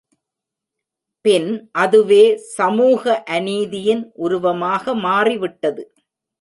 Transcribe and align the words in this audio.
பின் 1.25 1.49
அதுவே 1.71 2.23
சமூக 2.55 3.03
அநீதியின் 3.29 4.03
உருவமாக 4.15 4.93
மாறிவிட்டது. 5.05 5.83